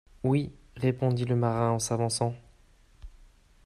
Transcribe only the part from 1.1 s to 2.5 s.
le marin en s'avançant.